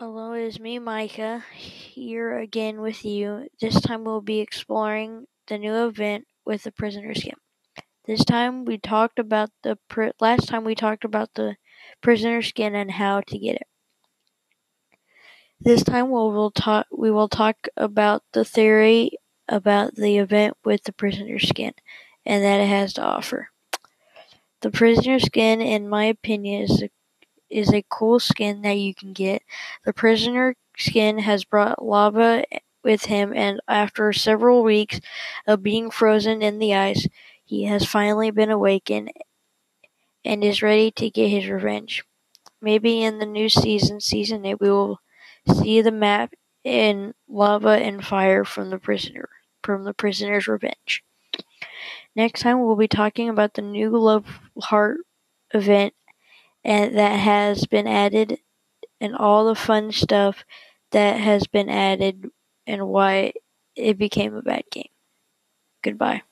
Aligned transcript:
Hello, 0.00 0.32
it 0.32 0.44
is 0.44 0.58
me, 0.58 0.78
Micah, 0.78 1.44
here 1.52 2.38
again 2.38 2.80
with 2.80 3.04
you. 3.04 3.48
This 3.60 3.82
time 3.82 4.02
we'll 4.02 4.22
be 4.22 4.40
exploring 4.40 5.26
the 5.46 5.58
new 5.58 5.74
event 5.86 6.26
with 6.46 6.62
the 6.62 6.72
prisoner 6.72 7.14
skin. 7.14 7.34
This 8.06 8.24
time 8.24 8.64
we 8.64 8.78
talked 8.78 9.18
about 9.18 9.50
the 9.62 9.76
last 10.18 10.48
time 10.48 10.64
we 10.64 10.74
talked 10.74 11.04
about 11.04 11.34
the 11.34 11.56
prisoner 12.00 12.40
skin 12.40 12.74
and 12.74 12.92
how 12.92 13.20
to 13.26 13.38
get 13.38 13.56
it. 13.56 13.66
This 15.60 15.84
time 15.84 16.08
we'll, 16.08 16.32
we'll 16.32 16.50
talk 16.50 16.86
we 16.90 17.10
will 17.10 17.28
talk 17.28 17.68
about 17.76 18.22
the 18.32 18.42
theory 18.42 19.10
about 19.48 19.96
the 19.96 20.16
event 20.16 20.56
with 20.64 20.84
the 20.84 20.94
prisoner 20.94 21.38
skin 21.38 21.74
and 22.24 22.42
that 22.42 22.58
it 22.58 22.68
has 22.68 22.94
to 22.94 23.02
offer. 23.02 23.50
The 24.62 24.70
prisoner 24.70 25.18
skin, 25.18 25.60
in 25.60 25.90
my 25.90 26.06
opinion, 26.06 26.62
is 26.62 26.84
a 26.84 26.88
is 27.50 27.72
a 27.72 27.84
cool 27.88 28.20
skin 28.20 28.62
that 28.62 28.78
you 28.78 28.94
can 28.94 29.12
get. 29.12 29.42
The 29.84 29.92
prisoner 29.92 30.56
skin 30.76 31.18
has 31.18 31.44
brought 31.44 31.84
lava 31.84 32.44
with 32.82 33.06
him, 33.06 33.32
and 33.34 33.60
after 33.68 34.12
several 34.12 34.62
weeks 34.62 35.00
of 35.46 35.62
being 35.62 35.90
frozen 35.90 36.42
in 36.42 36.58
the 36.58 36.74
ice, 36.74 37.06
he 37.44 37.64
has 37.64 37.84
finally 37.84 38.30
been 38.30 38.50
awakened 38.50 39.10
and 40.24 40.44
is 40.44 40.62
ready 40.62 40.90
to 40.92 41.10
get 41.10 41.28
his 41.28 41.48
revenge. 41.48 42.04
Maybe 42.62 43.02
in 43.02 43.18
the 43.18 43.26
new 43.26 43.48
season, 43.48 44.00
season 44.00 44.44
8, 44.44 44.60
we 44.60 44.70
will 44.70 45.00
see 45.46 45.80
the 45.80 45.90
map 45.90 46.34
in 46.62 47.14
lava 47.28 47.70
and 47.70 48.04
fire 48.04 48.44
from 48.44 48.70
the 48.70 48.78
prisoner 48.78 49.28
from 49.62 49.84
the 49.84 49.94
prisoner's 49.94 50.48
revenge. 50.48 51.02
Next 52.16 52.40
time 52.40 52.60
we'll 52.60 52.76
be 52.76 52.88
talking 52.88 53.28
about 53.28 53.54
the 53.54 53.62
new 53.62 53.90
Love 53.90 54.26
Heart 54.60 54.98
event 55.52 55.94
and 56.64 56.96
that 56.98 57.16
has 57.18 57.66
been 57.66 57.86
added 57.86 58.38
and 59.00 59.16
all 59.16 59.46
the 59.46 59.54
fun 59.56 59.92
stuff 59.92 60.44
that 60.92 61.18
has 61.20 61.46
been 61.48 61.68
added 61.70 62.30
and 62.66 62.88
why 62.88 63.32
it 63.76 63.98
became 63.98 64.34
a 64.34 64.42
bad 64.42 64.64
game. 64.70 64.88
Goodbye. 65.82 66.22